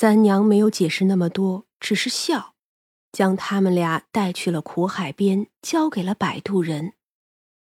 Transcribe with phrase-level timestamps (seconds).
[0.00, 2.54] 三娘没有解释那么多，只是笑，
[3.10, 6.92] 将他们俩带去了苦海边，交给了摆渡人。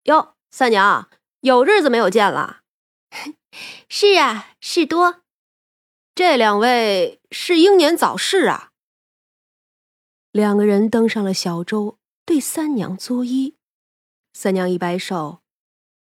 [0.03, 1.09] 哟，三娘，
[1.43, 2.63] 有日子没有见了。
[3.89, 5.21] 是啊，事多。
[6.17, 8.73] 这两位是英年早逝啊。
[10.33, 13.55] 两个人登上了小舟，对三娘作揖。
[14.33, 15.43] 三娘一摆手：“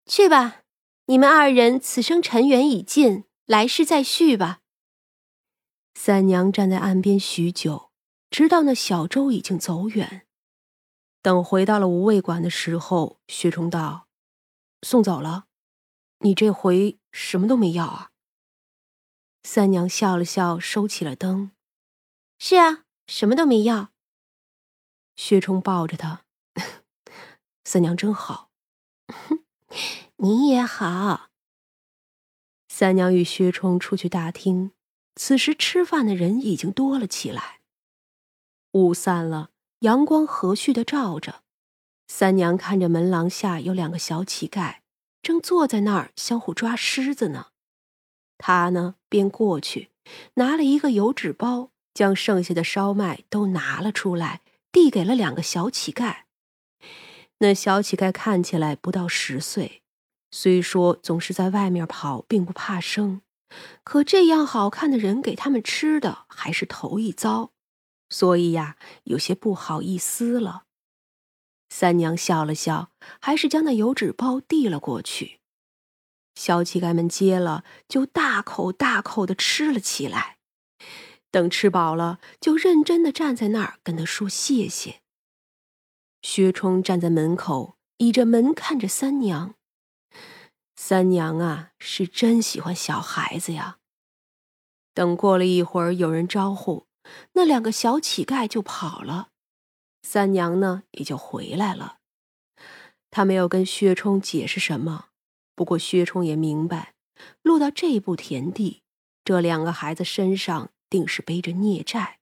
[0.05, 0.63] 去吧，
[1.07, 4.59] 你们二人此生尘缘已尽，来世再续吧。”
[6.01, 7.91] 三娘站在岸边许久，
[8.31, 10.29] 直到那小舟已经走远。
[11.23, 14.07] 等回到了无味馆的时候，薛冲道
[14.87, 15.47] ：“送走了，
[16.21, 18.13] 你这回什么都没要啊？”
[19.43, 21.51] 三娘笑了笑，收起了灯
[22.39, 23.91] ：“是啊，什么都没要。”
[25.17, 26.25] 薛冲抱着她。
[27.67, 28.53] 三娘真好，
[30.19, 31.31] 你也好。
[32.69, 34.71] 三娘与薛冲出去大厅，
[35.19, 37.59] 此时吃饭的人已经多了起来。
[38.73, 41.43] 雾散了，阳光和煦的照着。
[42.07, 44.77] 三娘看着门廊下有两个小乞丐，
[45.21, 47.49] 正坐在那儿相互抓虱子呢。
[48.39, 49.91] 她呢，便过去
[50.35, 56.19] 拿了一个油纸包，将剩下的烧麦都拿了出来，递给了两个小乞丐。
[57.39, 59.83] 那小乞丐看起来不到十岁，
[60.31, 63.21] 虽说总是在外面跑，并不怕生，
[63.85, 67.53] 可这样好看的人给他们吃的还是头一遭，
[68.09, 70.65] 所以呀，有些不好意思了。
[71.71, 72.91] 三娘笑了笑，
[73.21, 75.41] 还是将那油纸包递了过去。
[76.35, 80.39] 小乞丐们接了，就大口大口的吃了起来。
[81.31, 85.03] 等吃饱了，就认真的站在那儿跟他说谢谢。
[86.23, 89.57] 薛冲站在门口，倚着门看着三娘。
[90.81, 93.79] 三娘啊，是真喜欢小孩子呀。
[94.95, 96.87] 等过了一会儿，有人招呼，
[97.33, 99.31] 那两个小乞丐就跑了，
[100.03, 101.99] 三娘呢也就回来了。
[103.11, 105.09] 他没有跟薛冲解释什么，
[105.57, 106.95] 不过薛冲也明白，
[107.43, 108.85] 落到这步田地，
[109.25, 112.21] 这两个孩子身上定是背着孽债。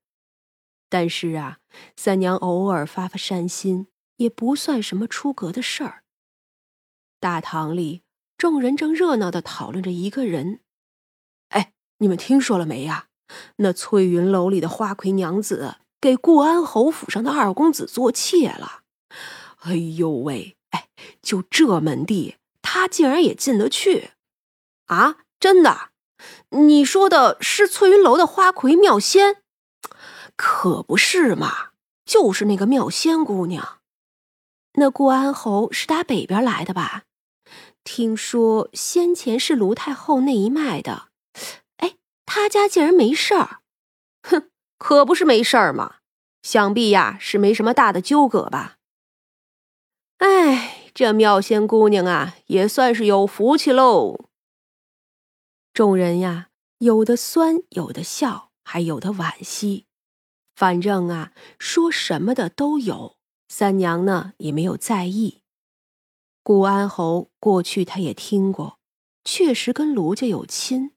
[0.89, 1.59] 但是啊，
[1.95, 6.05] 三娘偶尔发发善心，也不算什么出格的事儿。
[7.21, 8.03] 大堂里，
[8.39, 10.61] 众人正热闹的讨论着一个人。
[11.49, 13.07] 哎，你们听说了没呀？
[13.57, 18.83] 那翠云楼里的花魁娘子给顾安侯府上的二公子做妾了。
[19.63, 20.89] 哎呦喂，哎，
[21.23, 24.13] 就这门第，他竟然也进得去？
[24.87, 25.91] 啊，真的？
[26.51, 29.43] 你说的是翠云楼的花魁妙仙？
[30.37, 31.71] 可不是嘛，
[32.05, 33.79] 就是那个妙仙姑娘。
[34.75, 37.05] 那顾安侯是打北边来的吧？
[37.84, 41.09] 听说先前是卢太后那一脉的。
[41.77, 43.61] 哎，他家竟然没事儿？
[44.23, 45.97] 哼，可不是没事儿嘛。
[46.43, 48.77] 想必呀是没什么大的纠葛吧。
[50.19, 54.28] 哎，这妙仙姑娘啊，也算是有福气喽。
[55.73, 59.87] 众人呀，有的酸，有的笑，还有的惋惜。
[60.55, 63.17] 反正啊，说什么的都有。
[63.49, 65.43] 三娘呢也没有在意。
[66.47, 68.79] 顾安侯过去他也听过，
[69.25, 70.93] 确实跟卢家有亲。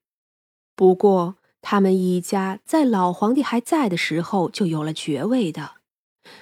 [0.75, 5.77] 不过他们一家在老皇帝还在的时候就有了爵位的，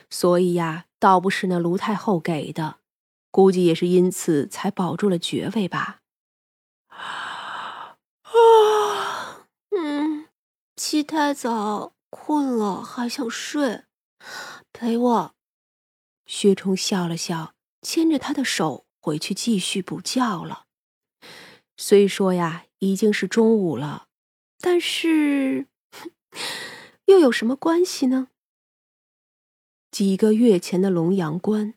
[0.10, 2.80] 所以呀，倒不是那卢太后给的，
[3.32, 6.02] 估计也是因此才保住了爵位吧。
[6.90, 7.96] 啊，
[9.72, 10.26] 嗯，
[10.76, 11.94] 起太早。
[12.10, 13.84] 困了还想睡，
[14.74, 15.36] 陪我。
[16.26, 20.66] 薛冲笑了笑，牵着他的手回去继续补觉了。
[21.78, 24.10] 虽说呀已经是中午了，
[24.60, 25.68] 但是
[27.06, 28.28] 又有什么关系呢？
[29.90, 31.76] 几个月前的龙阳关，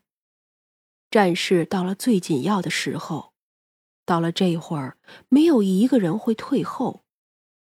[1.09, 3.31] 战事到了最紧要的时候，
[4.05, 4.97] 到了这会儿，
[5.29, 7.05] 没有一个人会退后。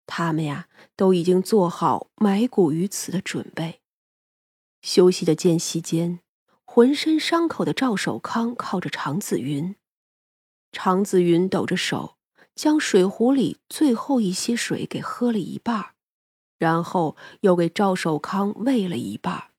[0.07, 3.83] 他们呀，都已经做好埋骨于此的准备。
[4.81, 6.21] 休息的间隙间，
[6.73, 9.75] 浑身伤口的赵守康靠着常子云，
[10.71, 12.17] 常子云抖着手，
[12.55, 15.97] 将水壶里最后一些水给喝了一半，
[16.61, 19.51] 然后又给赵守康喂了一半。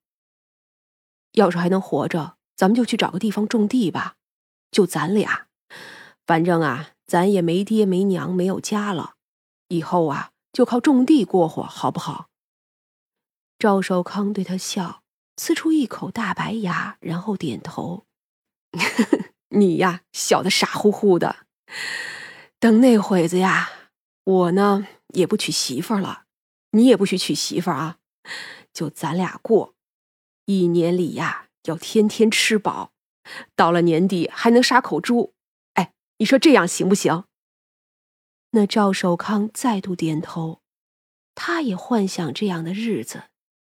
[1.34, 4.16] 要是还能活着，咱们就去找个地方种地吧，
[4.72, 5.48] 就咱俩。
[6.26, 9.16] 反正啊，咱也没爹没娘没有家了，
[9.68, 10.32] 以后啊。
[10.54, 12.30] 就靠种地过活，好不好？
[13.60, 15.01] 赵守康对他笑，
[15.36, 18.06] 呲出一口大白牙，然后点头。
[19.50, 21.46] 你呀，小的傻乎乎的。
[22.60, 23.72] 等那会子呀，
[24.24, 26.26] 我呢也不娶媳妇了，
[26.72, 27.98] 你也不许娶媳妇啊，
[28.72, 29.74] 就咱俩过，
[30.46, 32.92] 一年里呀要天天吃饱，
[33.56, 35.34] 到了年底还能杀口猪。
[35.74, 37.26] 哎，你说这样行不行？
[38.52, 40.62] 那赵守康再度点头，
[41.34, 43.24] 他也幻想这样的日子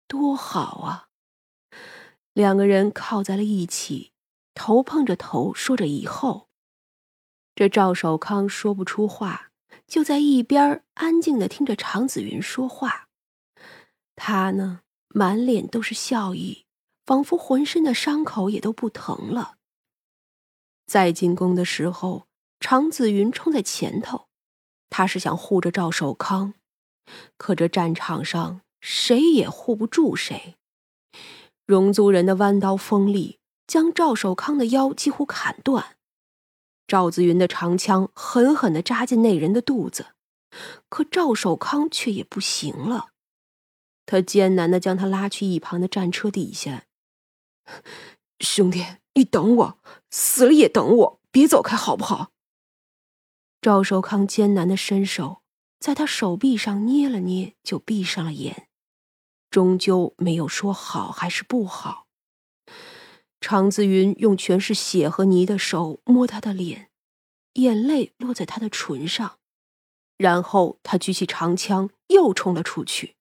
[0.08, 1.09] 多好啊。
[2.32, 4.12] 两个人靠在了一起，
[4.54, 6.48] 头碰着头，说着以后。
[7.54, 9.50] 这赵守康说不出话，
[9.86, 13.08] 就在一边安静的听着常子云说话。
[14.14, 16.66] 他呢，满脸都是笑意，
[17.04, 19.56] 仿佛浑身的伤口也都不疼了。
[20.86, 22.28] 在进宫的时候，
[22.60, 24.28] 常子云冲在前头，
[24.88, 26.54] 他是想护着赵守康，
[27.36, 30.56] 可这战场上谁也护不住谁。
[31.70, 35.96] 戎族人的弯刀锋利，将赵守康的腰几乎砍断。
[36.88, 40.06] 赵子云的长枪狠狠地扎进那人的肚子，
[40.88, 43.10] 可赵守康却也不行了。
[44.04, 46.86] 他艰难地将他拉去一旁的战车底下。
[48.40, 48.84] 兄弟，
[49.14, 49.78] 你等我，
[50.10, 52.32] 死了也等我，别走开，好不好？
[53.62, 55.42] 赵守康艰难地伸手
[55.78, 58.66] 在他手臂上捏了捏，就闭上了眼。
[59.50, 62.06] 终究没有说好还是不好。
[63.40, 66.90] 常子云用全是血和泥的手摸他的脸，
[67.54, 69.38] 眼泪落在他的唇上，
[70.16, 73.16] 然后他举起长枪又冲了出去。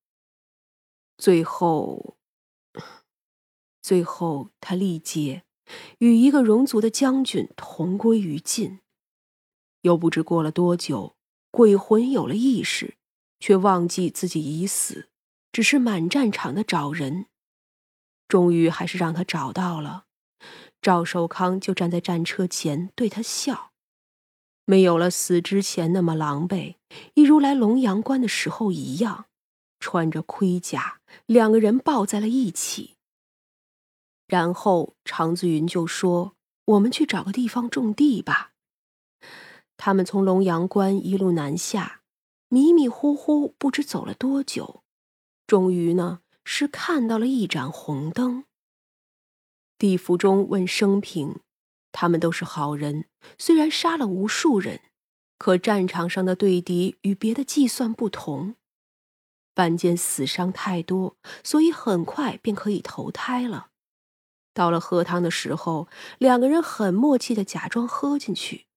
[1.18, 2.18] 最后，
[3.82, 5.44] 最后他力竭，
[5.98, 8.80] 与一个戎族的将军同归于尽。
[9.82, 11.16] 又不知过了多久，
[11.52, 12.98] 鬼魂有了意识，
[13.40, 15.09] 却忘记自己已死。
[15.52, 17.26] 只是满战场的找人，
[18.28, 20.06] 终于还是让他找到了。
[20.82, 23.72] 赵寿康就站在战车前对他笑，
[24.66, 26.76] 没有了死之前那么狼狈，
[27.16, 29.26] 一如来龙阳关的时候一样，
[29.80, 32.96] 穿着盔甲，两个人抱在了一起。
[34.28, 36.36] 然后常子云就说
[36.66, 38.52] ：“我们去找个地方种地吧。”
[39.76, 42.02] 他们从龙阳关一路南下，
[42.48, 44.79] 迷迷糊糊，不知走了多久。
[45.50, 48.44] 终于呢，是看到了一盏红灯。
[49.80, 51.40] 地府中问生平，
[51.92, 53.06] 他们都是好人，
[53.40, 54.82] 虽然杀了无数人，
[55.40, 58.58] 可战场上的对敌与别的计算不同，
[59.56, 63.70] 凡间死伤太多，所以很快便可以投胎了。
[64.54, 65.88] 到了喝汤的时候，
[66.20, 68.68] 两个人很默契的假装喝进去，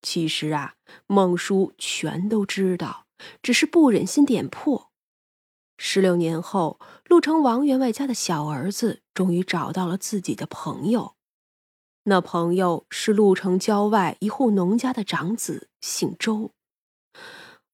[0.00, 0.76] 其实啊，
[1.06, 3.04] 孟叔全都知道，
[3.42, 4.85] 只是不忍心点破。
[5.78, 11.14] 十六年后，陆城王员外家的小儿子终于找到了自己的朋友。
[12.04, 16.52] 那朋友是陆城郊外一户农家的长子，姓周。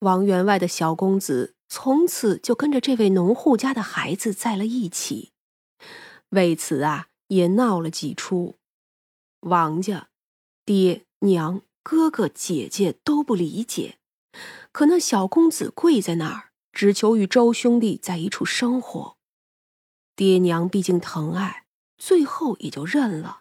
[0.01, 5.33] 王员外的小公子从此就跟着这位农户家的孩子在了一起。
[6.31, 8.57] 为此啊，也闹了几出。
[9.41, 10.09] 王家
[10.65, 13.99] 爹娘、哥哥姐姐都不理解，
[14.73, 16.52] 可那小公子跪在那儿。
[16.73, 19.17] 只求与周兄弟在一处生活，
[20.17, 21.67] 爹娘毕竟疼爱，
[21.99, 23.41] 最后也就认了。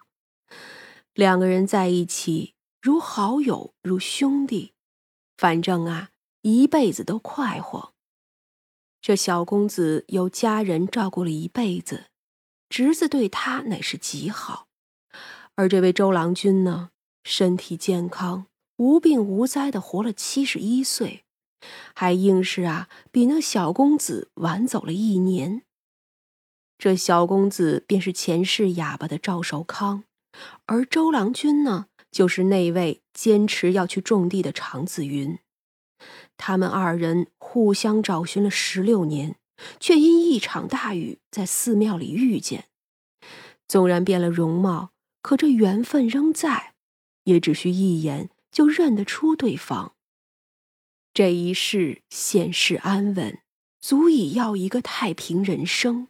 [1.14, 4.74] 两个人在一起，如好友，如兄弟，
[5.36, 6.10] 反正啊，
[6.42, 7.92] 一辈子都快活。
[9.00, 12.04] 这小公子由家人照顾了一辈子，
[12.68, 14.68] 侄子对他乃是极好，
[15.56, 16.90] 而这位周郎君呢，
[17.24, 21.24] 身体健康，无病无灾的活了七十一岁。
[21.94, 25.62] 还硬是啊，比那小公子晚走了一年。
[26.78, 30.04] 这小公子便是前世哑巴的赵守康，
[30.66, 35.38] 而周郎君呢，就是那位坚持要去种地的常子云。
[36.36, 39.36] 他们二人互相找寻了十六年，
[39.78, 42.64] 却因一场大雨在寺庙里遇见。
[43.68, 44.90] 纵然变了容貌，
[45.22, 46.74] 可这缘分仍在，
[47.24, 49.94] 也只需一眼就认得出对方。
[51.14, 53.38] 这一世现世安稳，
[53.82, 56.08] 足以要一个太平人生。